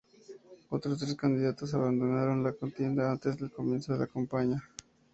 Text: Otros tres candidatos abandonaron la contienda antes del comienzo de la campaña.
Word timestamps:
Otros 0.69 0.97
tres 0.97 1.13
candidatos 1.13 1.75
abandonaron 1.75 2.43
la 2.43 2.53
contienda 2.53 3.11
antes 3.11 3.37
del 3.37 3.51
comienzo 3.51 3.93
de 3.93 3.99
la 3.99 4.07
campaña. 4.07 4.63